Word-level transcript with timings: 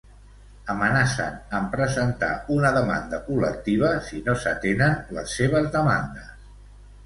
Amenacen 0.73 1.35
amb 1.57 1.69
presentar 1.75 2.31
una 2.57 2.73
demanda 2.79 3.21
col·lectiva 3.29 3.93
si 4.11 4.25
no 4.31 4.39
s'atenen 4.47 4.99
les 5.19 5.39
seves 5.41 5.73
demandes. 5.81 6.37